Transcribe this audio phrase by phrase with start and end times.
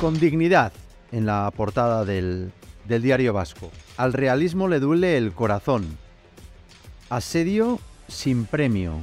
[0.00, 0.72] Con dignidad
[1.10, 2.50] en la portada del,
[2.86, 3.70] del diario vasco.
[3.98, 5.98] Al realismo le duele el corazón.
[7.10, 7.78] Asedio
[8.08, 9.00] sin premio.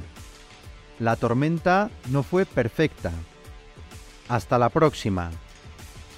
[0.98, 3.12] La tormenta no fue perfecta.
[4.28, 5.30] Hasta la próxima.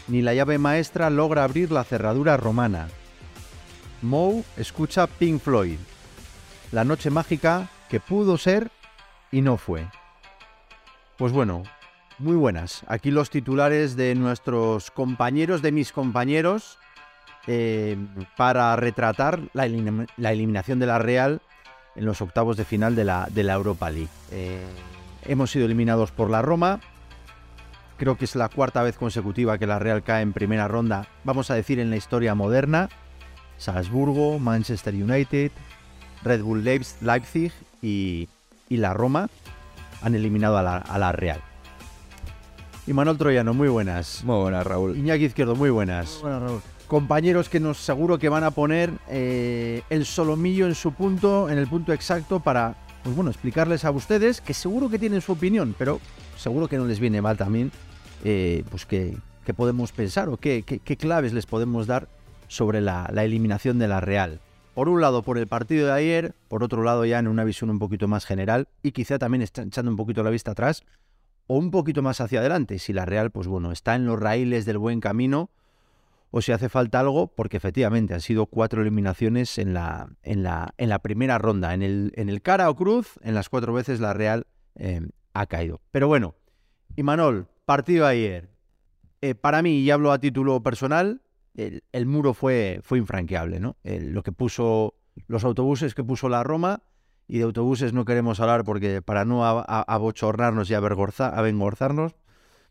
[0.08, 2.88] Ni la llave maestra logra abrir la cerradura romana.
[4.00, 5.78] Moe escucha Pink Floyd.
[6.70, 8.70] La noche mágica que pudo ser
[9.30, 9.86] y no fue.
[11.22, 11.62] Pues bueno,
[12.18, 12.82] muy buenas.
[12.88, 16.80] Aquí los titulares de nuestros compañeros, de mis compañeros,
[17.46, 17.96] eh,
[18.36, 21.40] para retratar la, elim- la eliminación de la Real
[21.94, 24.08] en los octavos de final de la, Europa League.
[24.32, 24.64] Eh,
[25.24, 26.80] hemos sido eliminados por la Roma.
[27.98, 31.52] Creo que es la cuarta vez consecutiva que la Real cae en primera ronda, vamos
[31.52, 32.88] a decir en la historia moderna.
[33.58, 35.52] Salzburgo, Manchester United,
[36.24, 38.28] Red Bull Leipz- Leipzig y
[38.70, 39.28] la Roma
[40.02, 41.40] han eliminado a la, a la Real.
[42.86, 44.22] Y Manuel Troyano, muy buenas.
[44.24, 44.96] Muy buenas, Raúl.
[44.96, 46.18] Iñaki Izquierdo, muy buenas.
[46.20, 46.60] Bueno, Raúl.
[46.88, 51.56] Compañeros que nos seguro que van a poner eh, el solomillo en su punto, en
[51.58, 55.74] el punto exacto para, pues bueno, explicarles a ustedes que seguro que tienen su opinión,
[55.78, 56.00] pero
[56.36, 57.70] seguro que no les viene mal también,
[58.24, 59.16] eh, pues que,
[59.46, 62.08] que podemos pensar o qué, qué- qué claves les podemos dar
[62.48, 64.40] sobre la, la eliminación de la Real.
[64.74, 67.68] Por un lado, por el partido de ayer, por otro lado, ya en una visión
[67.68, 70.82] un poquito más general y quizá también echando un poquito la vista atrás
[71.46, 74.64] o un poquito más hacia adelante, si la Real, pues bueno, está en los raíles
[74.64, 75.50] del buen camino
[76.30, 80.72] o si hace falta algo, porque efectivamente han sido cuatro eliminaciones en la, en la,
[80.78, 81.74] en la primera ronda.
[81.74, 85.02] En el, en el cara o cruz, en las cuatro veces la Real eh,
[85.34, 85.82] ha caído.
[85.90, 86.34] Pero bueno,
[86.96, 88.48] y Manol, partido ayer.
[89.20, 91.20] Eh, para mí, y hablo a título personal,
[91.54, 93.76] el, el muro fue, fue infranqueable, ¿no?
[93.84, 94.94] El- lo que puso,
[95.26, 96.82] los autobuses que puso la Roma,
[97.28, 102.14] y de autobuses no queremos hablar porque para no abochornarnos y avergonza- avergonzarnos,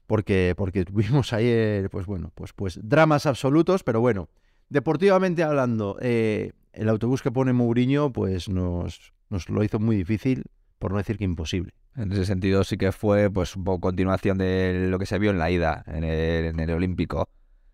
[0.08, 4.30] porque, porque tuvimos ayer, pues bueno, pues, pues dramas absolutos, pero bueno,
[4.70, 10.44] deportivamente hablando, eh, el autobús que pone Mourinho, pues nos, nos lo hizo muy difícil,
[10.80, 11.72] por no decir que imposible.
[11.96, 15.32] En ese sentido sí que fue pues un poco continuación de lo que se vio
[15.32, 17.28] en la ida, en el, en el Olímpico.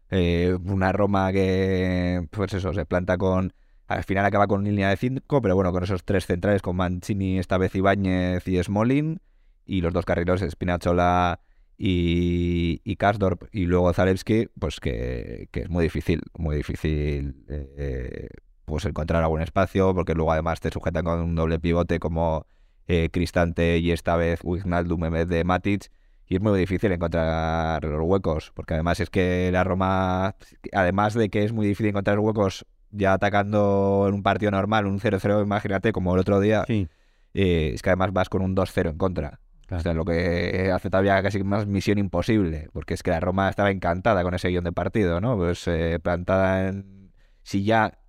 [0.09, 3.53] Eh, una Roma que, pues eso, se planta con...
[3.87, 7.39] Al final acaba con línea de 5, pero bueno, con esos tres centrales, con Mancini,
[7.39, 9.21] esta vez Ibáñez y Smolin,
[9.65, 11.39] y los dos carrileros, Spinazzola
[11.77, 18.27] y, y Karsdorp, y luego Zalewski, pues que, que es muy difícil, muy difícil eh,
[18.65, 22.45] pues encontrar algún espacio, porque luego además te sujetan con un doble pivote como
[22.87, 25.89] eh, Cristante y esta vez Wijnaldum en vez de Matic.
[26.27, 30.35] Y es muy difícil encontrar los huecos, porque además es que la Roma,
[30.73, 34.99] además de que es muy difícil encontrar huecos ya atacando en un partido normal, un
[34.99, 36.87] 0-0, imagínate, como el otro día, Sí.
[37.33, 39.39] eh, es que además vas con un 2-0 en contra.
[39.69, 43.49] O sea, lo que hace todavía casi más misión imposible, porque es que la Roma
[43.49, 45.35] estaba encantada con ese guion de partido, ¿no?
[45.37, 47.11] Pues eh, plantada en...
[47.43, 47.99] Si ya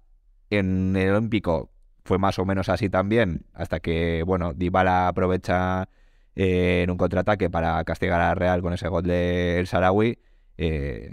[0.51, 1.71] en el Olímpico
[2.05, 5.89] fue más o menos así también, hasta que, bueno, Dybala aprovecha
[6.39, 10.19] eh, en un contraataque para castigar a Real con ese gol de El Sarawi,
[10.57, 11.11] eh,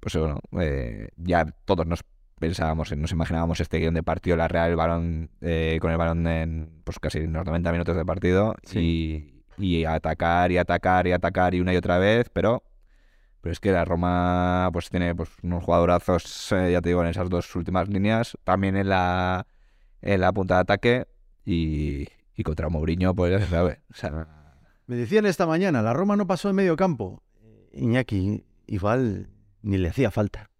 [0.00, 2.04] pues bueno, eh, ya todos nos
[2.38, 5.30] pensábamos, nos imaginábamos este guion de partido, la Real el balón,
[5.80, 10.58] con el balón en pues casi los 90 minutos de partido y, y atacar y
[10.58, 12.64] atacar y atacar y una y otra vez, pero
[13.42, 17.08] pero es que la Roma pues tiene pues unos jugadorazos, eh, ya te digo, en
[17.08, 19.46] esas dos últimas líneas, también en la
[20.00, 21.06] en la punta de ataque
[21.44, 23.42] y, y contra Mourinho, pues.
[23.52, 24.26] O
[24.86, 27.22] Me decían esta mañana, la Roma no pasó en medio campo.
[27.72, 29.28] Iñaki, igual
[29.62, 30.50] ni le hacía falta.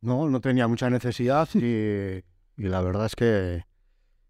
[0.00, 2.22] No, no tenía mucha necesidad y,
[2.56, 3.64] la verdad es que,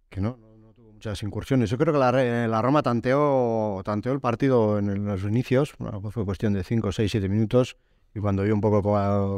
[0.08, 1.70] que no, no, tuvo muchas incursiones.
[1.70, 6.24] Yo creo que la, la Roma tanteó, tanteó el partido en, los inicios, pues fue
[6.24, 7.76] cuestión de 5, 6, 7 minutos
[8.14, 8.82] y cuando vio un poco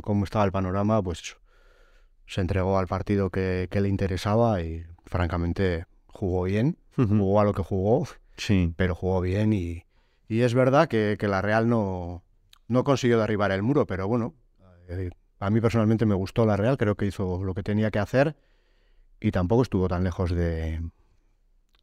[0.02, 1.36] cómo, estaba el panorama, pues
[2.26, 5.86] se entregó al partido que, que le interesaba y francamente
[6.18, 8.06] jugó bien, jugó a lo que jugó,
[8.36, 8.72] Sí.
[8.76, 9.84] pero jugó bien y,
[10.28, 12.22] y es verdad que, que la Real no,
[12.66, 14.34] no consiguió derribar el muro, pero bueno,
[14.88, 15.10] eh,
[15.40, 18.36] a mí personalmente me gustó la Real, creo que hizo lo que tenía que hacer
[19.20, 20.80] y tampoco estuvo tan lejos de,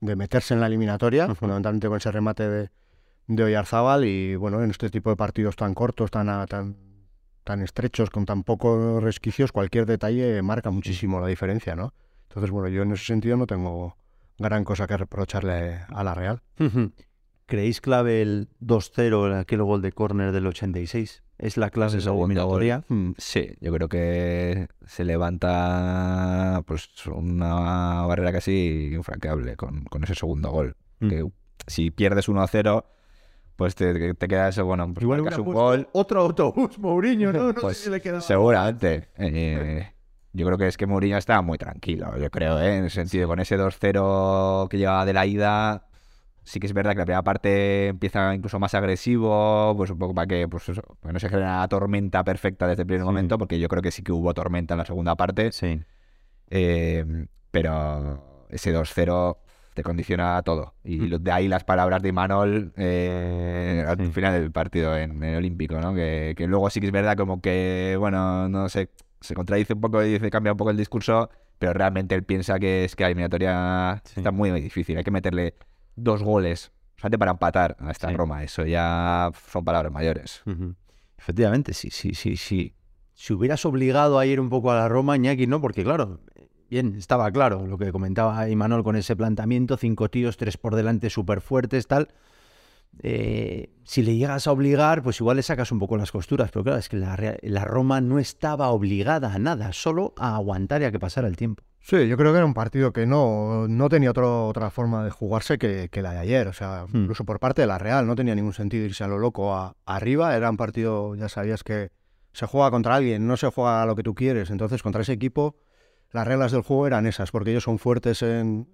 [0.02, 2.70] de meterse en la eliminatoria, fundamentalmente con ese remate de,
[3.28, 6.76] de Oyarzábal y bueno, en este tipo de partidos tan cortos, tan, a- tan,
[7.44, 11.94] tan estrechos, con tan pocos resquicios, cualquier detalle marca muchísimo la diferencia, ¿no?
[12.30, 13.96] Entonces, bueno, yo en ese sentido no tengo
[14.38, 16.42] gran cosa que reprocharle a la Real.
[17.48, 21.22] ¿Creéis clave el 2-0 en aquel gol de córner del 86?
[21.38, 22.84] ¿Es la clave Ese de la segundo eliminatoria?
[22.88, 30.16] Mm, Sí, yo creo que se levanta pues una barrera casi infranqueable con, con ese
[30.16, 30.76] segundo gol.
[31.00, 31.10] Mm.
[31.10, 31.28] Que
[31.68, 32.86] si pierdes 1-0,
[33.58, 35.90] pues te, te queda eso, bueno, pues Igual un gol.
[35.94, 37.54] otro autobús, Mourinho, ¿no?
[37.54, 38.22] No Pues sé si le queda...
[38.22, 39.10] Seguramente.
[39.18, 39.92] Eh,
[40.36, 42.78] yo creo que es que Mourinho estaba muy tranquilo, yo creo, ¿eh?
[42.78, 45.88] en el sentido, con ese 2-0 que llevaba de la ida,
[46.44, 50.14] sí que es verdad que la primera parte empieza incluso más agresivo, pues un poco
[50.14, 53.06] para que, pues eso, no se genera la tormenta perfecta desde el primer Sí.
[53.06, 55.82] momento, porque yo creo que sí que hubo tormenta en la segunda parte, Sí.
[56.50, 59.40] eh, pero ese 2-0
[59.74, 60.74] te condiciona todo.
[60.84, 61.16] Y Mm.
[61.24, 64.12] de ahí las palabras de Imanol eh, al Sí.
[64.12, 65.94] final del partido en, en el Olímpico, ¿no?
[65.94, 68.90] Que, que luego sí que es verdad como que, bueno, no sé,
[69.26, 71.30] se contradice un poco y dice, cambia un poco el discurso,
[71.60, 74.14] pero realmente él piensa que es que la eliminatoria Sí.
[74.20, 74.98] está muy, muy difícil.
[74.98, 75.56] Hay que meterle
[75.96, 78.16] dos goles solamente para empatar a esta Sí.
[78.16, 78.44] Roma.
[78.44, 80.44] Eso ya son palabras mayores.
[81.18, 82.74] Efectivamente, sí, sí, sí, sí.
[83.14, 86.20] Si hubieras obligado a ir un poco a la Roma, Iñaki, no, porque claro,
[86.70, 91.10] bien, estaba claro lo que comentaba Imanol con ese planteamiento, cinco tíos, tres por delante
[91.10, 92.10] súper fuertes, tal.
[93.04, 96.64] Eh, si le llegas a obligar, pues igual le sacas un poco las costuras, pero
[96.64, 100.86] claro, es que la, la Roma no estaba obligada a nada, solo a aguantar y
[100.86, 101.64] a que pasara el tiempo.
[101.82, 105.12] Sí, yo creo que era un partido que no, no tenía otro- otra forma de
[105.12, 106.48] jugarse que, que la de ayer.
[106.48, 106.98] O sea, Hmm.
[107.04, 109.76] incluso por parte de la Real no tenía ningún sentido irse a lo loco a-
[109.86, 110.36] arriba.
[110.36, 111.92] Era un partido, ya sabías que
[112.34, 114.50] se juega contra alguien, no se juega a lo que tú quieres.
[114.50, 115.58] Entonces, contra ese equipo,
[116.12, 118.68] las reglas del juego eran esas, porque ellos son fuertes en,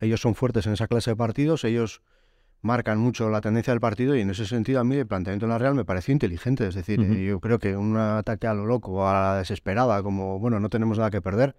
[0.00, 2.02] ellos son fuertes en esa clase de partidos, ellos
[2.62, 5.50] marcan mucho la tendencia del partido y en ese sentido a mí el planteamiento de
[5.52, 6.66] la Real me pareció inteligente.
[6.66, 10.38] Es decir, eh, yo creo que un ataque a lo loco, a la desesperada, como,
[10.38, 11.54] bueno, no tenemos nada que perder,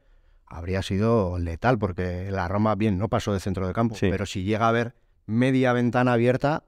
[0.45, 4.09] habría sido letal porque la Roma, bien, no pasó de centro de campo, Sí.
[4.09, 4.95] pero si llega a haber
[5.25, 6.63] media ventana abierta,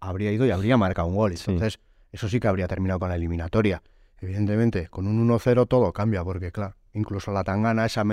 [0.00, 1.36] habría ido y habría marcado un gol.
[1.36, 1.50] Sí.
[1.50, 1.80] Entonces,
[2.12, 3.82] eso sí que habría terminado con la eliminatoria.
[4.20, 8.04] Evidentemente, con un 1-0 todo cambia, porque claro, incluso la tangana esa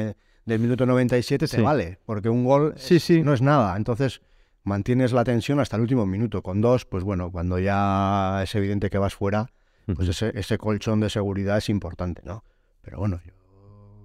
[0.46, 1.62] del minuto 97 te Sí.
[1.62, 3.22] vale, porque un gol Sí, sí.
[3.22, 3.76] no es nada.
[3.78, 4.22] Entonces,
[4.64, 6.42] mantienes la tensión hasta el último minuto.
[6.42, 9.52] Con dos, pues bueno, cuando ya es evidente que vas fuera,
[9.96, 12.44] pues ese, ese colchón de seguridad es importante, ¿no?
[12.82, 13.34] Pero bueno, yo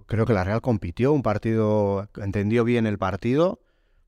[0.07, 3.61] creo que la Real compitió, un partido, entendió bien el partido,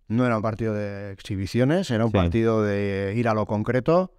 [0.09, 2.17] no era un partido de exhibiciones, era un Sí.
[2.19, 4.13] partido de ir a lo concreto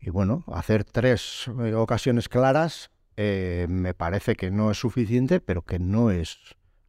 [0.00, 5.62] y bueno, hacer tres eh, ocasiones claras eh, me parece que no es suficiente, pero
[5.62, 6.38] que no es,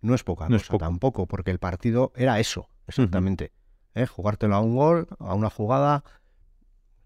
[0.01, 0.85] no es poca No es cosa poco.
[0.85, 3.53] tampoco, porque el partido era eso, exactamente.
[3.97, 4.07] ¿Eh?
[4.07, 6.03] Jugártelo a un gol, a una jugada,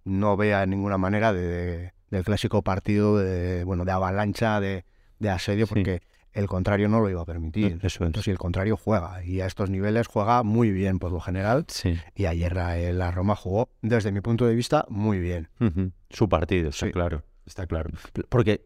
[0.04, 4.86] no vea ninguna manera de, de- del clásico partido de, bueno, de avalancha, de,
[5.20, 5.74] de asedio, Sí.
[5.74, 6.02] porque
[6.34, 7.78] el contrario no lo iba a permitir.
[7.84, 8.08] Eso es.
[8.08, 11.66] Entonces, si el contrario juega, y a estos niveles juega muy bien por lo general,
[11.70, 11.98] Sí.
[12.16, 15.50] y ayer la, la Roma jugó, desde mi punto de vista, muy bien.
[16.10, 16.92] Su partido, está Sí.
[16.92, 17.24] claro.
[17.46, 17.90] Está claro.
[18.30, 18.66] Porque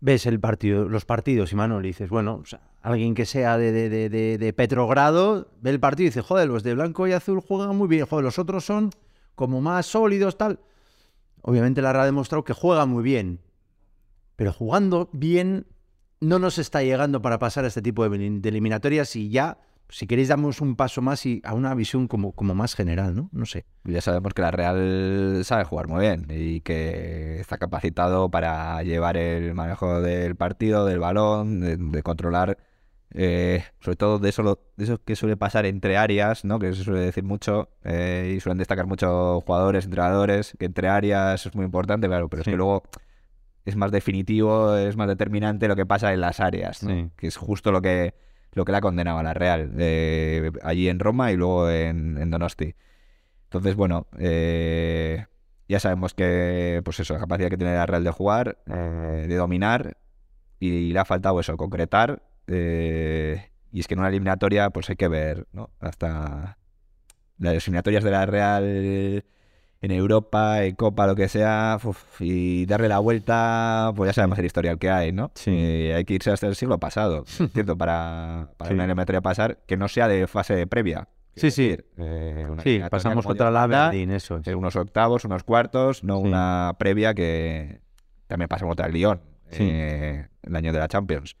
[0.00, 2.42] ves el partido, los partidos, y Manuel, y dices, bueno,
[2.82, 6.62] alguien que sea de, de, de, de- Petrogrado, ve el partido y dice, joder, los
[6.62, 8.90] de blanco y azul juegan muy bien, joder, los otros son
[9.34, 10.60] como más sólidos, tal.
[11.42, 13.40] Obviamente la Real ha demostrado que juega muy bien,
[14.36, 15.66] pero jugando bien
[16.20, 19.58] no nos está llegando para pasar a este tipo de eliminatorias y ya,
[19.90, 23.28] si queréis, damos un paso más y a una visión como, como más general, ¿no?
[23.32, 23.64] No sé.
[23.84, 29.16] Ya sabemos que la Real sabe jugar muy bien y que está capacitado para llevar
[29.16, 32.58] el manejo del partido, del balón, de, de controlar,
[33.14, 36.58] eh, sobre todo de eso, lo- de eso que suele pasar entre áreas, ¿no?
[36.58, 41.46] que se suele decir mucho eh, y suelen destacar muchos jugadores, entrenadores, que entre áreas
[41.46, 42.50] es muy importante, claro, pero Sí.
[42.50, 42.82] es que luego
[43.64, 46.90] es más definitivo, es más determinante lo que pasa en las áreas, ¿no?
[46.90, 47.10] Sí.
[47.16, 48.14] que es justo lo que,
[48.52, 49.72] lo que la condenaba la Real,
[50.62, 52.74] allí en Roma y luego en, Donosti.
[53.44, 55.26] Entonces, bueno, eh,
[55.68, 59.36] ya sabemos que, pues eso, la capacidad que tiene la Real de jugar, eh, de
[59.36, 59.96] dominar,
[60.60, 62.22] y le ha faltado eso, concretar.
[62.46, 65.70] eh, y es que en una eliminatoria, pues hay que ver, ¿no?
[65.80, 66.58] Hasta
[67.38, 69.24] las eliminatorias de la Real
[69.80, 74.38] en Europa, en Copa, lo que sea, uf, y darle la vuelta, pues ya sabemos
[74.38, 75.30] el historial que hay, ¿no?
[75.34, 75.52] Sí.
[75.54, 77.76] Eh, hay que irse hasta el siglo pasado, ¿cierto?
[77.78, 78.74] Para, para Sí.
[78.74, 81.08] una eliminatoria pasar, que no sea de fase previa.
[81.36, 81.76] Sí, sí.
[81.98, 84.48] eh, Sí, pasamos contra la eso es.
[84.48, 86.26] eh, unos octavos, unos cuartos, no Sí.
[86.26, 87.80] una previa que
[88.26, 89.20] también pasó contra el Lyon
[89.52, 91.36] eh, el año de la Champions.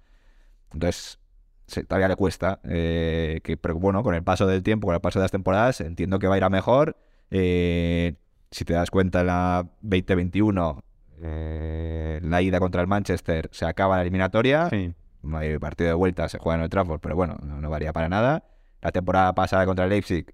[0.72, 1.18] Entonces,
[1.66, 5.00] se- todavía le cuesta, eh, que, pero bueno, con el paso del tiempo, con el
[5.00, 6.96] paso de las temporadas, entiendo que va a ir a mejor.
[7.30, 8.14] Eh,
[8.50, 10.82] si te das cuenta, en la 2021,
[11.20, 14.68] eh, la ida contra el Manchester, se acaba la eliminatoria.
[14.70, 14.94] Sí.
[15.32, 18.08] Hay partido de vuelta, se juega en el Trafford, pero bueno, no, no varía para
[18.08, 18.44] nada.
[18.80, 20.32] La temporada pasada contra el Leipzig,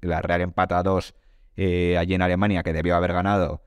[0.00, 1.14] la Real empata a dos
[1.56, 3.62] eh, allí en Alemania, que debió haber ganado,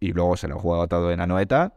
[0.00, 1.74] y luego se lo juega todo en Anoeta.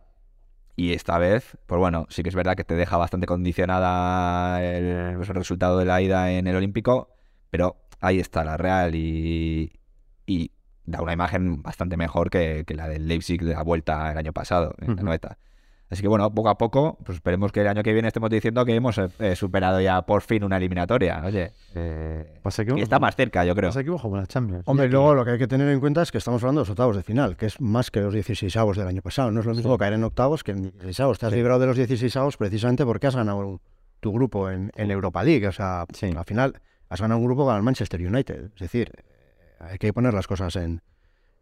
[0.75, 5.15] Y esta vez, pues bueno, sí que es verdad que te deja bastante condicionada el,
[5.17, 7.15] pues, el resultado de la ida en el Olímpico,
[7.51, 9.71] pero ahí está la Real y,
[10.25, 10.51] y
[10.85, 14.33] da una imagen bastante mejor que, que la del Leipzig de la vuelta el año
[14.33, 15.05] pasado, en la Ujú.
[15.05, 15.37] noeta.
[15.89, 18.65] Así que bueno, poco a poco, pues esperemos que el año que viene estemos diciendo
[18.65, 21.21] que hemos eh, superado ya por fin una eliminatoria.
[21.23, 23.69] Oye, eh, que, y está más cerca, yo creo.
[24.01, 24.63] Con la Champions.
[24.65, 26.63] Hombre, y luego lo que hay que tener en cuenta es que estamos hablando de
[26.63, 29.29] los octavos de final, que es más que los 16 avos del año pasado.
[29.29, 31.19] No es lo mismo caer en octavos que en 16 avos.
[31.19, 31.37] Te has Sí.
[31.37, 33.61] librado de los 16 avos precisamente porque has ganado
[33.99, 35.47] tu grupo en, en Europa League.
[35.47, 36.07] O sea, Sí.
[36.17, 36.59] al final
[36.89, 38.45] has ganado un grupo con el Manchester United.
[38.55, 39.03] Es decir, eh,
[39.69, 40.81] hay que poner las cosas en,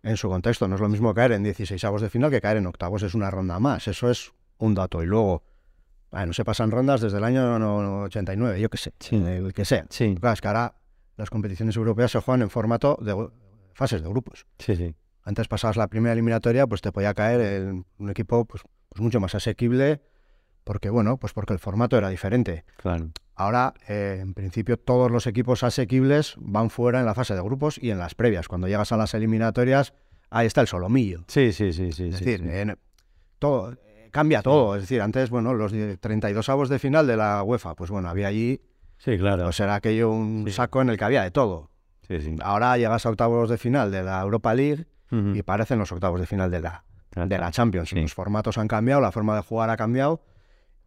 [0.04, 0.68] en su contexto.
[0.68, 3.04] No es lo mismo caer en 16 avos de final que caer en octavos.
[3.04, 3.88] Es una ronda más.
[3.88, 5.02] Eso es un dato.
[5.04, 5.44] Y luego,
[6.12, 9.16] bueno, se pasan rondas desde el año no- 89, yo qué sé, Sí.
[9.16, 9.86] el que sea.
[9.90, 10.76] Sí, Claro, es que ahora
[11.18, 13.30] las competiciones europeas se juegan en formato de
[13.74, 14.46] fases de grupos.
[14.60, 14.96] sí, sí.
[15.24, 19.20] Antes pasabas la primera eliminatoria, pues te podía caer el- un equipo pues, pues mucho
[19.20, 20.02] más asequible,
[20.72, 22.64] porque bueno, pues porque el formato era diferente.
[22.78, 23.10] Claro.
[23.36, 27.78] Ahora, eh, en principio, todos los equipos asequibles van fuera en la fase de grupos
[27.78, 28.48] y en las previas.
[28.48, 29.94] Cuando llegas a las eliminatorias,
[30.30, 31.26] ahí está el solomillo.
[31.28, 32.08] Sí, sí, sí, sí.
[32.08, 32.50] Es sí, decir, sí.
[32.58, 32.78] en-
[33.38, 33.76] todo
[34.12, 34.78] cambia todo.
[34.78, 38.28] Es decir, antes, bueno, los 32 avos de final de la UEFA, pues bueno, había
[38.28, 38.62] allí,
[38.98, 39.44] Sí, claro.
[39.44, 41.70] pues era aquello un saco en el que había de todo.
[42.08, 42.38] Sí, sí.
[42.42, 46.28] Ahora llegas a octavos de final de la Europa League y parecen los octavos de
[46.28, 47.92] final de la, de la Champions.
[47.92, 50.22] Los formatos han cambiado, la forma de jugar ha cambiado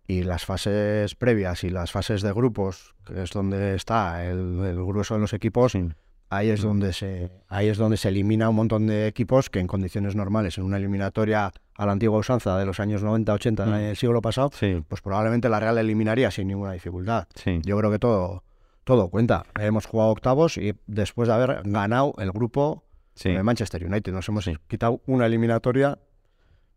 [0.07, 4.85] y las fases previas y las fases de grupos, que es donde está el, el
[4.85, 5.89] grueso de los equipos, Sí.
[6.31, 9.67] ahí es donde se ahí es donde se elimina un montón de equipos que en
[9.67, 13.71] condiciones normales, en una eliminatoria a la antigua usanza de los años 90-80 Mm.
[13.73, 14.51] del siglo pasado,
[14.89, 17.27] pues probablemente la Real eliminaría sin ninguna dificultad.
[17.63, 18.43] Yo creo que todo,
[18.85, 19.45] todo cuenta.
[19.59, 22.85] Hemos jugado octavos y después de haber ganado el grupo
[23.23, 25.99] de Manchester United, nos hemos quitado una eliminatoria,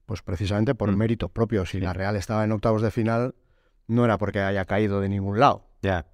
[0.07, 0.97] pues precisamente por Mm.
[0.97, 1.65] mérito propio.
[1.67, 1.79] Si Sí.
[1.83, 3.35] la Real estaba en octavos de final,
[3.87, 5.67] no era porque haya caído de ningún lado.
[5.83, 6.07] Ya.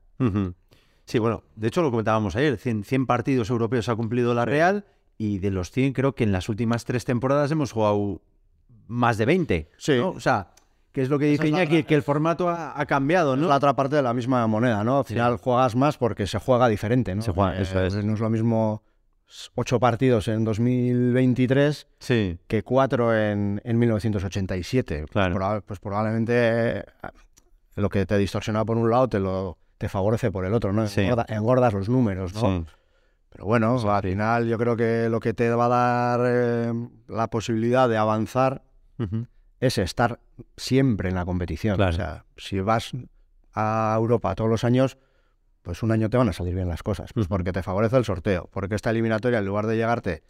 [1.05, 4.85] Sí, bueno, de hecho lo comentábamos ayer, 100, 100 partidos europeos ha cumplido la Real
[5.17, 8.21] y de los 100 creo que en las últimas tres temporadas hemos jugado
[8.87, 9.69] más de 20.
[9.77, 9.97] Sí.
[9.97, 10.09] ¿no?
[10.09, 10.51] O sea,
[10.91, 13.39] que es lo que dice es la Iñaki, que el formato ha, ha cambiado, Es
[13.39, 13.47] ¿no?
[13.47, 14.99] la otra parte de la misma moneda, ¿no?
[14.99, 15.13] Al Sí.
[15.13, 17.21] final juegas más porque se juega diferente, ¿no?
[17.21, 17.95] Se juega, eso es.
[18.03, 18.81] No es lo mismo
[19.55, 25.05] ocho partidos en 2023 Sí, que cuatro en, en 1987.
[25.09, 25.63] Claro.
[25.65, 26.33] Pues probablemente
[26.79, 26.83] eh,
[27.75, 30.87] lo que te distorsiona por un lado te lo te favorece por el otro, ¿no?
[30.87, 31.07] Sí.
[31.27, 32.41] Engordas los números, ¿no?
[32.41, 32.65] sí.
[33.33, 36.71] Pero bueno, al final yo creo que lo que te va a dar eh,
[37.07, 38.61] la posibilidad de avanzar
[39.59, 40.19] es estar
[40.55, 41.77] siempre en la competición.
[41.77, 41.91] Claro.
[41.91, 42.91] O sea, si vas
[43.55, 44.99] a Europa todos los años,
[45.63, 47.11] pues un año te van a salir bien las cosas.
[47.13, 48.49] Pues porque te favorece el sorteo.
[48.51, 50.23] Porque esta eliminatoria, en lugar de llegarte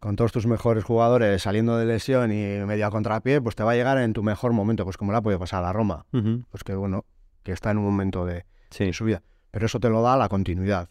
[0.00, 3.72] con todos tus mejores jugadores saliendo de lesión y medio a contrapié, pues te va
[3.72, 6.06] a llegar en tu mejor momento, pues como la puede pasar a la Roma.
[6.12, 7.04] Pues que bueno,
[7.42, 9.22] que está en un momento de, Sí, de su vida.
[9.50, 10.88] Pero eso te lo da la continuidad.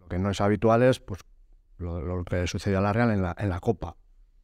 [0.00, 1.20] Lo que no es habitual es pues
[1.78, 3.96] lo, lo que sucedió a la Real en la, en la Copa.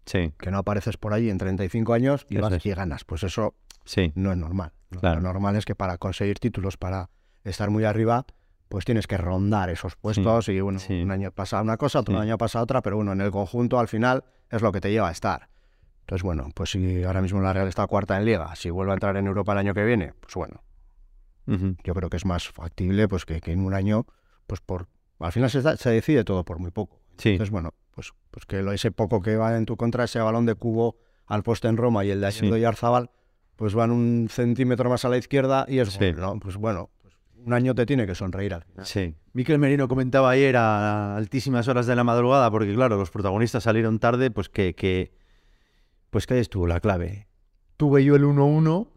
[0.04, 2.66] sí, Que no apareces por allí en 35 años y vas es.
[2.66, 3.04] y ganas.
[3.04, 3.54] Pues eso
[3.86, 4.12] sí.
[4.14, 4.72] no es normal.
[5.00, 7.08] Lo normal es que para conseguir títulos, para
[7.44, 8.26] estar muy arriba,
[8.72, 11.02] pues tienes que rondar esos puestos y bueno, sí.
[11.02, 12.20] un año pasa una cosa, otro Sí.
[12.22, 15.08] año pasa otra, pero bueno, en el conjunto al final es lo que te lleva
[15.08, 15.50] a estar.
[16.00, 18.94] Entonces, bueno, pues si ahora mismo la Real está cuarta en Liga, si vuelve a
[18.94, 20.62] entrar en Europa el año que viene, pues bueno,
[21.84, 24.06] yo creo que es más factible pues que, que en un año,
[24.46, 24.88] pues por...
[25.18, 26.98] Al final se, da- se decide todo por muy poco.
[27.22, 30.54] Entonces, bueno, pues, pues que ese poco que va en tu contra, ese balón de
[30.54, 32.26] cubo al poste en Roma y el de.
[32.28, 33.10] Ayerdo y Arzabal,
[33.56, 36.40] pues van un centímetro más a la izquierda y es gol, ¿no?
[36.40, 36.88] Pues bueno,
[37.44, 38.86] un año te tiene que sonreír al final.
[38.86, 39.14] sí.
[39.34, 43.98] Miquel Merino comentaba ayer a altísimas horas de la madrugada, porque claro, los protagonistas salieron
[43.98, 45.12] tarde, pues que, que
[46.10, 47.28] pues que ahí estuvo la clave.
[47.78, 48.88] Tuve yo el 1-1,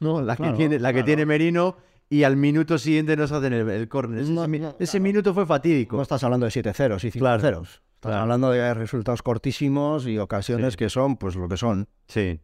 [0.00, 0.22] ¿no?
[0.22, 1.06] La que tiene, la que claro.
[1.06, 1.76] tiene Merino,
[2.08, 4.20] y al minuto siguiente nos hacen el, el córner.
[4.22, 5.02] Ese, No, mi- no, ese claro.
[5.04, 5.96] minuto fue fatídico.
[5.96, 7.68] No estás hablando de 7 ceros y 5 Claro, ceros.
[7.96, 8.22] Estás claro.
[8.22, 10.78] hablando de resultados cortísimos y ocasiones Sí.
[10.78, 11.86] que son pues lo que son.
[12.08, 12.40] Sí.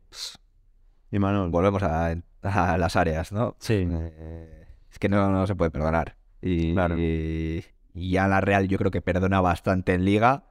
[1.11, 1.49] Y Manuel.
[1.51, 3.57] Volvemos a, a las áreas, ¿no?
[3.59, 3.87] Sí.
[3.91, 4.58] Eh,
[4.99, 6.17] es que no, no se puede perdonar.
[6.43, 6.97] Y, Claro.
[6.99, 7.63] y
[7.95, 10.45] ya la Real yo creo que perdona bastante en Liga.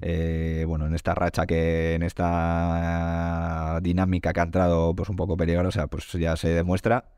[0.00, 5.36] Eh, bueno, en esta racha que, en esta dinámica que ha entrado pues un poco
[5.36, 7.10] peligrosa, pues ya se demuestra.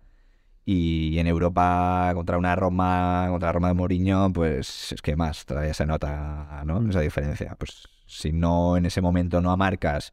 [0.65, 5.45] Y en Europa contra una Roma, contra la Roma de Mourinho, pues es que más,
[5.47, 6.89] todavía se nota, ¿no?
[6.91, 7.55] Esa diferencia.
[7.59, 10.13] Pues si no en ese momento no amarcas,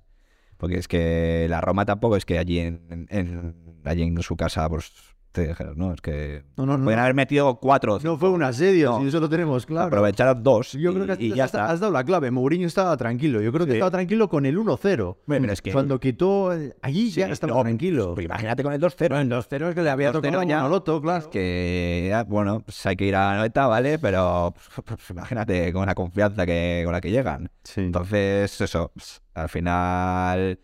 [0.58, 4.70] porque es que la Roma tampoco es que allí en, en- allí en su casa
[4.70, 4.92] pues
[5.32, 6.84] te dijeron, no, es que No, no, no.
[6.84, 8.00] pueden haber metido cuatro.
[8.04, 9.88] No fue un asedio, si eso lo tenemos claro.
[9.88, 10.74] Aprovecharon dos.
[10.74, 11.70] Yo creo y- que has, y ya has- está.
[11.70, 12.32] has dado la clave.
[12.32, 13.42] Mourinho estaba tranquilo.
[13.42, 13.78] Yo creo que Sí.
[13.78, 15.18] estaba tranquilo con el 1-0.
[15.26, 16.52] Bueno, es que- Cuando quitó.
[16.52, 18.14] el- Allí ya estaba tranquilo.
[18.14, 19.20] Pues imagínate con el 2-0.
[19.20, 20.68] en los ceros que le había 2-0 tocado ya.
[20.68, 21.20] Loto, claro.
[21.20, 24.00] Es que, bueno, pues hay que ir a la noeta, ¿vale?
[24.00, 27.50] Pero pues, pues, imagínate con la confianza que, con la que llegan.
[27.64, 27.82] Sí.
[27.82, 30.60] Entonces, eso, pues, al final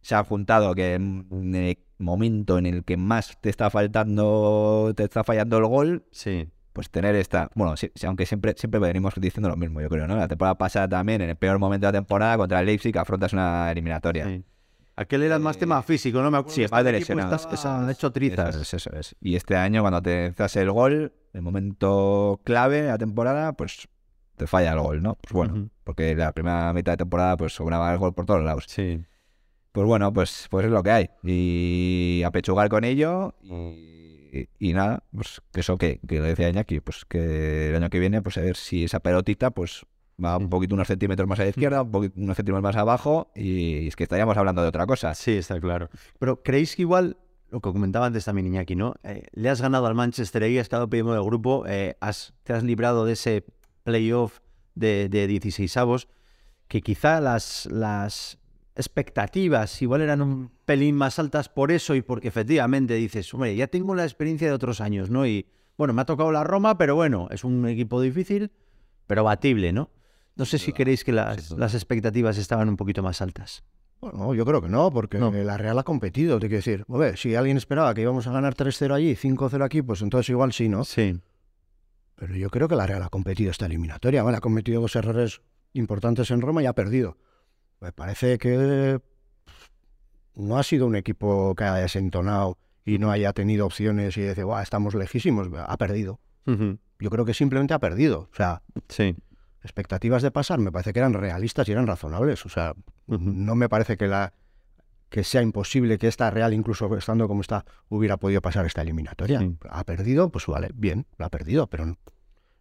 [0.00, 5.24] se ha juntado que el momento en el que más te está faltando, te está
[5.24, 6.48] fallando el gol, sí.
[6.72, 10.16] pues tener esta, bueno, sí, aunque siempre, siempre venimos diciendo lo mismo, yo creo, ¿no?
[10.16, 13.32] La temporada pasada también, en el peor momento de la temporada, contra el Leipzig, afrontas
[13.32, 14.26] una eliminatoria.
[14.26, 14.44] sí.
[14.94, 16.30] Aquel era más Eh, tema físico, ¿no?
[16.30, 16.54] Me acuerdo.
[16.54, 17.48] sí, más de lesionados.
[17.50, 18.54] estaba hecho Eso trizas.
[18.56, 19.16] es, eso es.
[19.22, 23.88] Y este año, cuando te haces el gol, el momento clave de la temporada, pues
[24.36, 25.14] te falla el gol, ¿no?
[25.14, 28.64] Pues bueno, porque la primera mitad de temporada, pues sobraba el gol por todos lados.
[28.68, 29.02] Sí.
[29.72, 31.10] Pues bueno, pues, pues es lo que hay.
[31.22, 36.80] Y apechugar con ello y, y nada, pues que eso que, que lo decía Iñaki,
[36.80, 39.86] pues que el año que viene, pues a ver si esa pelotita, pues
[40.22, 43.30] va un poquito unos centímetros más a la izquierda, un poquito, unos centímetros más abajo
[43.34, 45.14] y es que estaríamos hablando de otra cosa.
[45.14, 45.88] Sí, está claro.
[46.18, 47.16] Pero ¿creéis que igual,
[47.50, 48.94] lo que comentaba antes también Iñaki, ¿no?
[49.02, 52.52] Eh, le has ganado al Manchester ahí, has quedado primero del grupo, eh, has, te
[52.52, 53.44] has librado de ese
[53.84, 54.40] playoff
[54.74, 56.08] de, de 16 avos,
[56.68, 58.38] que quizá las, las
[58.74, 63.66] expectativas igual eran un pelín más altas por eso y porque efectivamente dices, hombre, ya
[63.66, 65.26] tengo la experiencia de otros años, ¿no?
[65.26, 68.50] Y bueno, me ha tocado la Roma, pero bueno, es un equipo difícil,
[69.06, 69.90] pero batible, ¿no?
[70.36, 73.64] No sé si queréis que las, las expectativas estaban un poquito más altas.
[74.00, 75.30] Bueno, yo creo que no, porque No.
[75.30, 76.84] la Real ha competido, te quiero decir.
[76.88, 80.30] A ver, si alguien esperaba que íbamos a ganar 3-0 allí, 5-0 aquí, pues entonces
[80.30, 80.84] igual sí, ¿no?
[80.84, 81.20] Sí.
[82.16, 84.22] Pero yo creo que la Real ha competido esta eliminatoria.
[84.22, 85.42] Bueno, ha cometido dos errores
[85.74, 87.16] importantes en Roma y ha perdido.
[87.82, 89.00] Me parece que
[90.36, 94.44] no ha sido un equipo que haya desentonado y no haya tenido opciones y dice,
[94.44, 95.48] Buah, estamos lejísimos.
[95.56, 96.20] Ha perdido.
[96.46, 98.28] Yo creo que simplemente ha perdido.
[98.32, 99.16] O sea, Sí.
[99.64, 102.46] expectativas de pasar me parece que eran realistas y eran razonables.
[102.46, 102.74] O sea,
[103.08, 104.32] no me parece que la
[105.08, 109.40] que sea imposible que esta Real, incluso estando como está, hubiera podido pasar esta eliminatoria.
[109.40, 109.58] Sí.
[109.68, 111.98] Ha perdido, pues vale, bien, la ha perdido, pero no,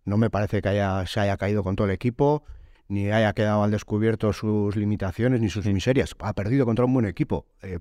[0.04, 2.44] no me parece que haya, se haya caído con todo el equipo,
[2.92, 6.14] ni haya quedado al descubierto sus limitaciones ni sus miserias.
[6.20, 7.48] Ha perdido contra un buen equipo.
[7.62, 7.80] Eh,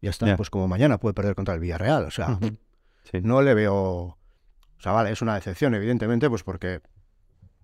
[0.00, 2.04] ya está, pues como mañana puede perder contra el Villarreal.
[2.04, 2.38] O sea.
[3.04, 3.20] Sí.
[3.22, 3.74] no le veo.
[3.76, 4.18] O
[4.78, 6.80] sea, vale, es una decepción, evidentemente, pues porque.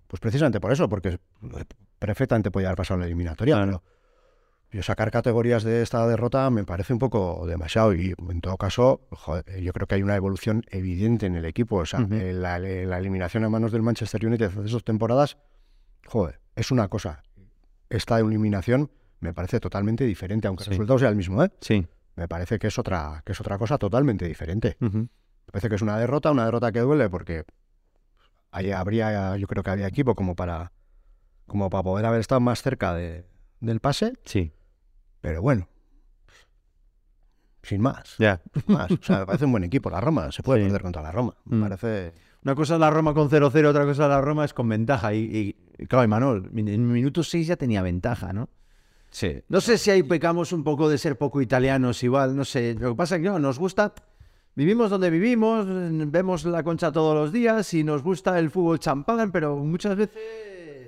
[0.05, 1.17] Pues precisamente por eso, porque
[1.97, 3.55] perfectamente podía haber pasado la eliminatoria.
[3.55, 3.81] Claro.
[3.81, 3.83] Pero
[4.71, 7.95] yo sacar categorías de esta derrota me parece un poco demasiado.
[7.95, 11.77] Y en todo caso, joder, yo creo que hay una evolución evidente en el equipo.
[11.77, 15.37] O sea, la, la eliminación a manos del Manchester United de esas temporadas,
[16.07, 17.23] joder, es una cosa.
[17.89, 20.69] Esta eliminación me parece totalmente diferente, aunque Sí.
[20.69, 21.51] el resultado sea el mismo, ¿eh?
[21.61, 21.85] Sí.
[22.15, 24.77] Me parece que es otra, que es otra cosa totalmente diferente.
[24.79, 25.07] Me
[25.51, 27.45] parece que es una derrota, una derrota que duele porque
[28.51, 30.71] ahí habría, yo creo que había equipo como para,
[31.47, 33.25] como para poder haber estado más cerca de-
[33.59, 34.53] del pase, Sí.
[35.21, 35.67] pero bueno,
[37.63, 38.41] sin más, Ya.
[38.67, 38.91] más.
[38.91, 40.65] O sea, me parece un buen equipo la Roma, se puede Sí.
[40.65, 41.35] perder contra la Roma.
[41.45, 41.61] Me Mm.
[41.61, 42.13] parece...
[42.43, 45.13] Una cosa es la Roma con 0-0, otra cosa es la Roma es con ventaja.
[45.13, 48.49] Y, y claro, Imanol, en minuto 6 ya tenía ventaja, ¿no?
[49.11, 49.43] Sí.
[49.49, 52.75] No sé si ahí pecamos un poco de ser poco italianos, igual, no sé.
[52.79, 53.93] Lo que pasa es que no, nos gusta.
[54.55, 55.65] Vivimos donde vivimos,
[56.11, 60.17] vemos la concha todos los días y nos gusta el fútbol champán, pero muchas veces.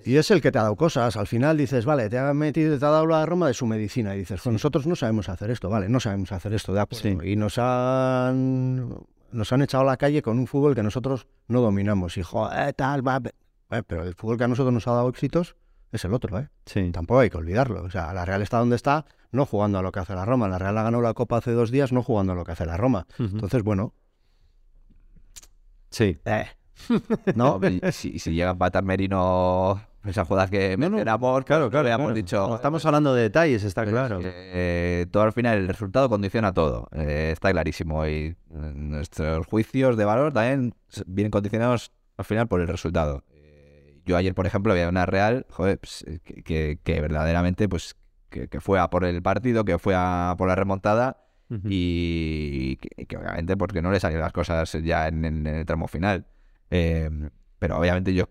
[0.05, 1.15] Y es el que te ha dado cosas.
[1.15, 4.15] Al final dices, vale, te ha metido, te ha dado la Roma de su medicina.
[4.15, 7.21] Y dices, pues nosotros no sabemos hacer esto, vale, no sabemos hacer esto, de acuerdo.
[7.21, 7.29] Sí.
[7.29, 8.97] Y nos han,
[9.33, 12.17] nos han echado a la calle con un fútbol que nosotros no dominamos.
[12.17, 13.21] Y joder, tal, va.
[13.71, 15.55] eh, Pero el fútbol que a nosotros nos ha dado éxitos
[15.91, 16.49] es el otro, ¿eh?
[16.65, 16.89] Sí.
[16.91, 17.83] Tampoco hay que olvidarlo.
[17.83, 20.47] O sea, la Real está donde está, no jugando a lo que hace la Roma.
[20.47, 22.65] La Real ha ganado la Copa hace dos días, no jugando a lo que hace
[22.65, 23.05] la Roma.
[23.19, 23.93] Entonces, bueno,
[25.89, 26.17] Sí.
[26.25, 26.45] eh,
[27.35, 27.59] No,
[27.91, 31.87] si llega a empatar Merino esas jugadas que No, no, mencionamos, claro, claro.
[31.87, 32.13] claro.
[32.13, 32.47] dicho.
[32.47, 34.19] No, estamos hablando de detalles, está Pues claro.
[34.19, 36.89] que, eh, todo al final, el resultado condiciona todo.
[36.91, 38.05] eh, está clarísimo.
[38.05, 40.73] Y eh, nuestros juicios de valor también
[41.07, 43.23] vienen condicionados al final por el resultado.
[43.31, 47.67] Eh, yo ayer, por ejemplo, había una Real joder, pues, eh, que, que- que verdaderamente
[47.69, 47.95] pues
[48.29, 51.19] que, que fue a por el partido, que fue a por la remontada
[51.65, 55.65] y que, que obviamente porque no le salieron las cosas ya en, en- en el
[55.65, 56.25] tramo final.
[56.71, 57.09] Eh,
[57.59, 58.25] pero obviamente yo,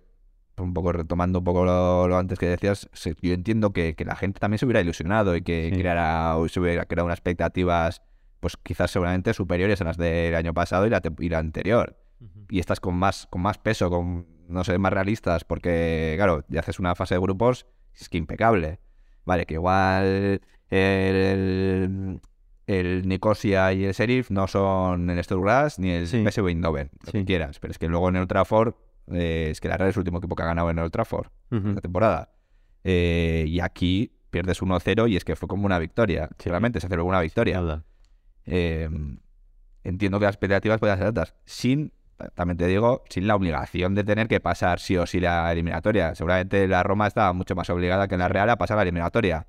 [0.62, 2.88] un poco retomando un poco lo, lo antes que decías,
[3.20, 5.79] yo entiendo que, que la gente también se hubiera ilusionado y que Sí.
[5.81, 8.03] creara, se hubiera creado unas expectativas
[8.40, 11.96] pues quizás seguramente superiores a las del año pasado y la, tem- y la anterior.
[12.51, 16.61] Y estas con más, con más peso, con no sé, más realistas, porque claro, ya
[16.61, 18.81] haces una fase de grupos, es que impecable.
[19.25, 22.20] Vale, que igual el,
[22.66, 26.25] el Nicosia y el Sheriff no son el Sturglass ni el Sí.
[26.27, 27.18] PSV Eindhoven, lo Sí.
[27.18, 27.59] que quieras.
[27.61, 28.75] Pero es que luego en el Trafford,
[29.11, 30.93] eh, es que la Real es el último equipo que ha ganado en el Old
[30.93, 31.69] Trafford Ujú.
[31.71, 32.31] esta temporada.
[32.85, 36.29] Eh, y aquí pierdes 1-0 y es que fue como una victoria.
[36.38, 36.49] Sí.
[36.49, 37.83] Realmente se celebró una victoria.
[38.47, 38.88] Eh,
[39.85, 41.35] entiendo que las expectativas puedan ser altas.
[41.45, 41.93] Sin,
[42.35, 46.15] también te digo, sin la obligación de tener que pasar sí o sí la eliminatoria.
[46.15, 49.47] Seguramente la Roma estaba mucho más obligada que la Real a pasar la eliminatoria.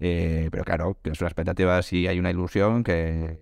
[0.00, 3.40] Eh, pero claro, que es una expectativa si hay una ilusión que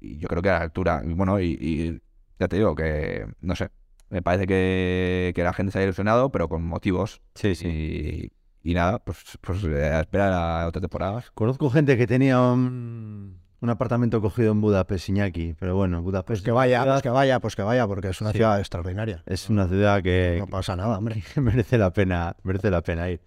[0.00, 1.02] y yo creo que a la altura.
[1.04, 2.00] Bueno, y, y
[2.38, 3.70] ya te digo que, no sé,
[4.10, 7.20] me parece que, que la gente se ha ilusionado, pero con motivos.
[7.34, 8.30] Sí, sí.
[8.62, 11.24] Y, y nada, pues, pues eh, a esperar a otra temporada.
[11.34, 16.42] Conozco gente que tenía un, un apartamento cogido en Budapest, Iñaki, pero bueno, Budapest Pues
[16.42, 18.38] que vaya, ciudad- pues que vaya, pues que vaya, porque es una Sí.
[18.38, 19.22] ciudad extraordinaria.
[19.26, 21.22] es una ciudad que, No pasa nada, hombre.
[21.36, 23.20] merece la pena, merece la pena ir.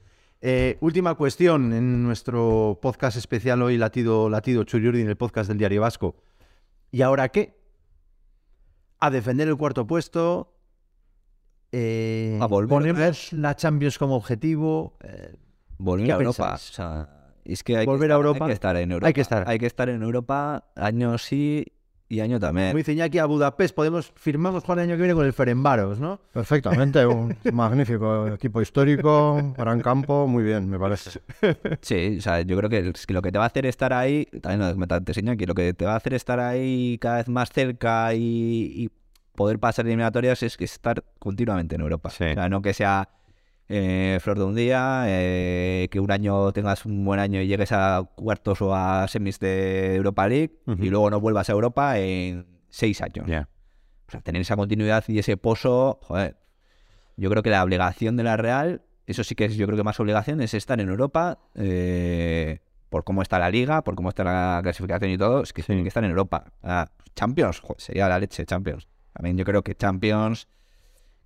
[0.46, 5.58] Eh, última cuestión en nuestro podcast especial hoy, Latido, Latido Churiurdi, en el podcast del
[5.58, 6.15] Diario Vasco.
[6.91, 7.56] ¿Y ahora qué?
[9.00, 10.53] A defender el cuarto puesto.
[11.74, 14.96] Eh, A volver ponemos la Champions como objetivo.
[15.04, 15.36] eh,
[15.78, 16.50] Volver ¿Qué a Europa.
[16.52, 16.70] pensáis?
[16.70, 17.10] O sea,
[17.44, 18.46] es que hay Volver que a estar, Europa.
[18.46, 19.08] Hay que estar en Europa.
[19.08, 19.44] Hay que estar.
[19.50, 21.66] Hay que estar en Europa año sí
[22.08, 22.68] y año también.
[22.68, 26.00] como dice Iñaki, a Budapest podemos firmamos para el año que viene con el Ferenbaros,
[26.00, 26.22] ¿no?
[26.32, 31.22] Perfectamente, un magnífico equipo histórico, gran campo, muy bien, me parece.
[31.82, 33.94] Sí, o sea, yo creo que, es que lo que te va a hacer estar
[33.94, 37.00] ahí, también lo que te enseña que lo que te va a hacer estar ahí
[37.02, 38.20] cada vez más cerca y,
[38.76, 38.90] y
[39.36, 42.10] poder pasar eliminatorias es que estar continuamente en Europa.
[42.10, 42.26] Sí.
[42.26, 43.10] O sea, no que sea
[43.69, 47.72] eh, flor de un día, eh, que un año tengas un buen año y llegues
[47.72, 52.46] a cuartos o a semis de Europa League y luego no vuelvas a Europa en
[52.69, 53.26] seis años.
[53.26, 56.38] O sea, tener esa continuidad y ese pozo, joder.
[57.15, 59.84] Yo creo que la obligación de la Real, eso sí que es, yo creo que
[59.84, 64.24] más obligación, es estar en Europa, eh, por cómo está la liga, por cómo está
[64.24, 66.52] la clasificación y todo, es que tiene que estar en Europa.
[66.62, 68.88] Ah, Champions, joder, sería la leche, Champions.
[69.13, 70.47] También yo creo que Champions,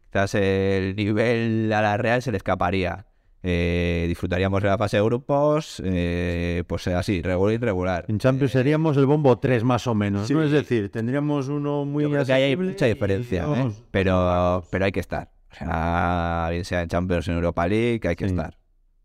[0.06, 3.06] quizás el nivel a la Real se le escaparía.
[3.44, 8.06] Eh, disfrutaríamos de la fase de grupos, eh, pues así, regular y regular.
[8.10, 10.44] En Champions seríamos el bombo 3 más o menos, ¿no?
[10.44, 13.72] Es decir, tendríamos uno muy Yo creo que hay mucha y diferencia, ¿eh?
[13.92, 15.32] pero, pero hay que estar.
[15.52, 18.32] O sea, bien sea en Champions o en Europa League, hay que Sí.
[18.32, 18.58] estar.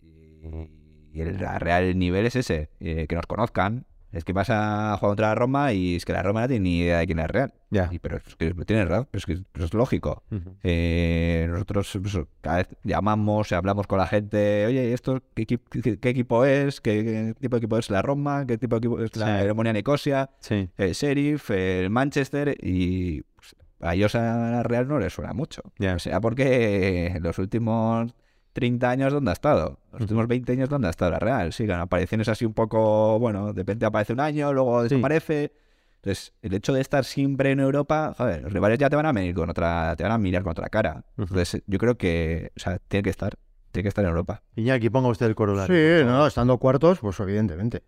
[0.03, 0.68] Y,
[1.12, 3.85] y el la real nivel es ese, eh, que nos conozcan.
[4.12, 6.62] Es que vas a jugar contra la Roma y es que la Roma no tiene
[6.64, 7.55] ni idea de quién es real.
[7.70, 7.88] Ya.
[7.90, 10.22] Y, pero es que tienes razón, pero es que pero es lógico.
[10.62, 15.98] Eh, nosotros pues, cada vez llamamos, hablamos con la gente, oye, ¿esto qué, equi- qué-
[15.98, 16.81] qué equipo es?
[16.81, 18.46] ¿Qué, tipo de equipo es la Roma?
[18.46, 19.72] ¿Qué tipo de equipo es la Sí.
[19.72, 20.31] Nicosia?
[20.40, 20.68] Sí.
[20.77, 24.20] el Sheriff, el Manchester y pues, a ellos a
[24.51, 25.62] la Real no les suena mucho.
[25.79, 25.94] Ya.
[25.94, 28.12] O sea, porque en los últimos
[28.53, 29.79] 30 años, ¿dónde ha estado?
[29.93, 31.53] Los últimos 20 años, ¿dónde ha estado la Real?
[31.53, 35.53] Sí, con apariciones así un poco, bueno, de repente aparece un año, luego desaparece.
[35.97, 39.12] Entonces, el hecho de estar siempre en Europa, joder, los rivales ya te van a
[39.12, 41.05] venir con otra, te van a mirar con otra cara.
[41.17, 43.37] Entonces, yo creo que, o sea, tiene que estar,
[43.71, 44.43] tiene que estar en Europa.
[44.57, 46.01] Iñaki, ponga usted el corolario.
[46.01, 47.85] Sí, no, estando cuartos, pues evidentemente.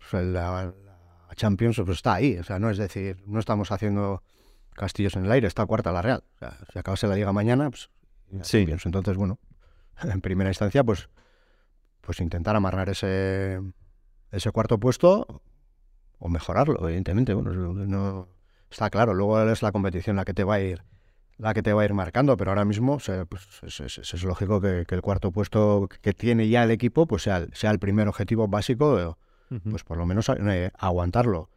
[0.00, 0.64] O sea, la,
[1.28, 4.22] la Champions pues, está ahí, o sea, no es decir, no estamos haciendo
[4.72, 6.24] castillos en el aire, está cuarta la Real.
[6.36, 7.90] O sea, si acabase la liga mañana, pues
[8.42, 8.58] Sí.
[8.60, 8.86] Champions.
[8.86, 9.38] Entonces, bueno,
[10.12, 11.08] en primera instancia, pues,
[12.00, 13.60] pues intentar amarrar ese,
[14.30, 15.42] ese cuarto puesto
[16.18, 17.34] o mejorarlo, evidentemente.
[17.34, 18.28] Bueno, no,
[18.70, 20.82] está claro, luego es la competición la que te va a ir
[21.38, 23.98] la que te va a ir marcando, pero ahora mismo o sea, pues, es, es-
[23.98, 27.36] es- es lógico que, que el cuarto puesto que tiene ya el equipo pues sea,
[27.36, 29.14] el- sea el primer objetivo básico, eh,
[29.70, 31.48] pues por lo menos eh, aguantarlo.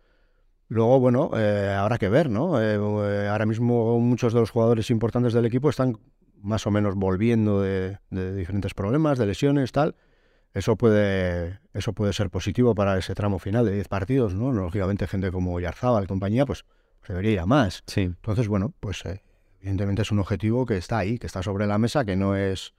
[0.67, 2.61] Luego, bueno, eh, habrá que ver, ¿no?
[2.61, 5.97] Eh, ahora mismo muchos de los jugadores importantes del equipo están
[6.41, 9.95] más o menos volviendo de, de diferentes problemas, de lesiones, tal.
[10.53, 14.51] Eso puede, eso puede ser positivo para ese tramo final de 10 partidos, ¿no?
[14.51, 16.65] Lógicamente gente como Yarzábal, compañía, pues,
[16.99, 17.83] pues debería ir a más.
[17.87, 18.01] Sí.
[18.01, 19.21] Entonces, bueno, pues eh,
[19.61, 22.73] evidentemente es un objetivo que está ahí, que está sobre la mesa, que no es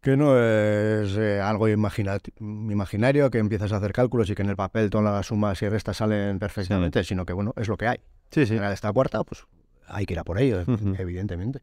[0.00, 4.48] que no es eh, algo imagina- imaginario, que empiezas a hacer cálculos y que en
[4.48, 7.88] el papel todas las sumas y restas salen perfectamente, sino que bueno, es lo que
[7.88, 7.98] hay.
[8.30, 8.56] Sí, sí.
[8.58, 9.44] Si esta cuarta, pues
[9.88, 10.62] hay que ir a por ello,
[10.98, 11.60] evidentemente.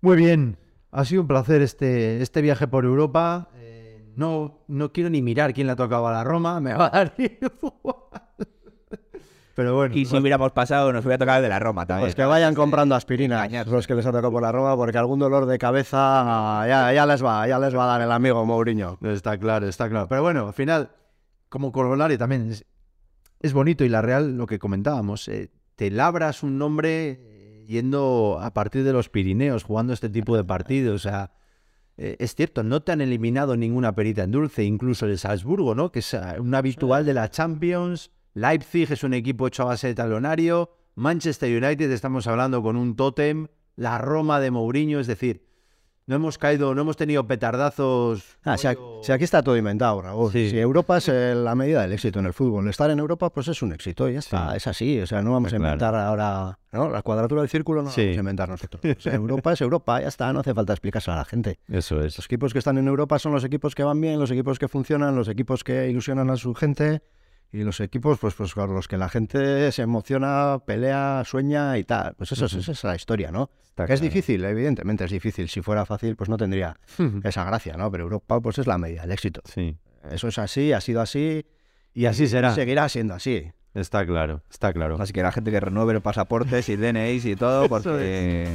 [0.00, 0.58] Muy bien.
[0.90, 3.50] Ha sido un placer este, este viaje por Europa.
[3.56, 6.60] Eh, no, no quiero ni mirar quién le ha tocado a la Roma.
[6.60, 7.14] Me va a dar.
[9.54, 9.94] Pero bueno.
[9.96, 12.04] Y si hubiéramos pasado, nos hubiera tocado el de la Roma también.
[12.06, 13.66] Pues que vayan comprando aspirinas, engañar.
[13.66, 17.04] los que les ha tocado por la Roma, porque algún dolor de cabeza ya, ya
[17.06, 18.98] les va, ya les va a dar el amigo Mourinho.
[19.02, 20.06] Está claro, está claro.
[20.08, 20.92] Pero bueno, al final,
[21.48, 22.64] como corolario también es,
[23.40, 27.37] es bonito y la Real, lo que comentábamos, eh, te labras un nombre eh,
[27.68, 31.04] yendo a partir de los Pirineos, jugando este tipo de partidos.
[31.04, 31.32] O sea,
[31.98, 35.92] eh, es cierto, no te han eliminado ninguna perita en dulce, incluso el Salzburgo, ¿no?
[35.92, 38.10] Que es eh, un habitual de la Champions.
[38.32, 40.70] Leipzig es un equipo hecho a base de talonario.
[40.94, 43.48] Manchester United, estamos hablando con un tótem.
[43.76, 45.46] La Roma de Mourinho, es decir,
[46.08, 48.38] no hemos caído, no hemos tenido petardazos.
[48.42, 50.32] Ah, si, aquí, si aquí está todo inventado, Raúl.
[50.32, 50.48] Sí.
[50.50, 52.66] Si Europa es eh, la medida del éxito en el fútbol.
[52.68, 54.50] Estar en Europa, pues es un éxito, y ya está.
[54.52, 54.56] Sí.
[54.56, 55.00] Es así.
[55.00, 55.64] O sea, no vamos a Claro.
[55.74, 56.58] inventar ahora.
[56.72, 56.88] ¿no?
[56.90, 58.00] La cuadratura del círculo no la Sí.
[58.02, 58.82] vamos a inventar nosotros.
[58.98, 60.32] O sea, Europa es Europa, ya está.
[60.32, 61.58] No hace falta explicárselo a la gente.
[61.68, 64.58] Eso Los equipos que están en Europa son los equipos que van bien, los equipos
[64.58, 67.02] que funcionan, los equipos que ilusionan a su gente
[67.52, 71.84] y los equipos pues, pues con los que la gente se emociona, pelea, sueña y
[71.84, 72.14] tal.
[72.16, 73.50] Pues eso, es- esa es la historia, ¿no?
[73.68, 75.48] Está Que es difícil, evidentemente es difícil.
[75.48, 76.78] Si fuera fácil, pues no tendría
[77.24, 77.90] esa gracia, ¿no?
[77.90, 79.40] Pero Europa pues es la medida del éxito.
[79.44, 79.76] Sí.
[80.10, 81.46] Eso es así, ha sido así
[81.94, 82.54] Y así será.
[82.54, 83.50] seguirá siendo así.
[83.74, 84.96] Está claro, está claro.
[85.00, 88.48] Así que la gente que renueve los pasaportes y DNIs y todo, porque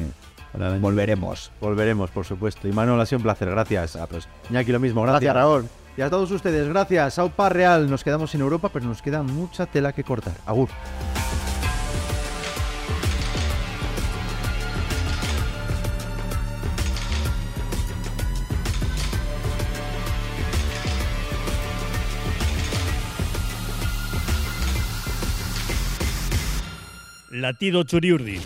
[0.82, 1.52] volveremos.
[1.62, 2.68] Volveremos, por supuesto.
[2.68, 3.50] Y Manuel, ha sido un placer.
[3.50, 3.96] Gracias.
[3.96, 5.02] Ah, pues, Iñaki, lo mismo.
[5.04, 5.22] Gracias.
[5.34, 5.83] Gracias, Raúl.
[5.96, 7.20] Y a todos ustedes, gracias.
[7.20, 7.90] Aupa Real.
[7.90, 10.34] Nos quedamos en Europa, pero nos queda mucha tela que cortar.
[10.46, 10.70] Agur.
[27.30, 28.42] Latido Churiurdin.